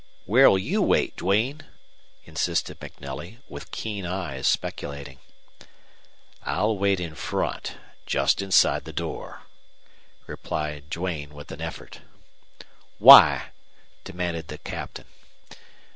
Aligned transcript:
"Where'll 0.25 0.57
you 0.57 0.81
wait, 0.81 1.15
Duane?" 1.15 1.61
insisted 2.25 2.79
MacNelly, 2.79 3.37
with 3.47 3.69
keen 3.69 4.03
eyes 4.03 4.47
speculating. 4.47 5.19
"I'll 6.41 6.75
wait 6.75 6.99
in 6.99 7.13
front, 7.13 7.75
just 8.07 8.41
inside 8.41 8.85
the 8.85 8.93
door," 8.93 9.43
replied 10.25 10.89
Duane, 10.89 11.35
with 11.35 11.51
an 11.51 11.61
effort. 11.61 12.01
"Why?" 12.97 13.51
demanded 14.03 14.47
the 14.47 14.57
Captain. 14.57 15.05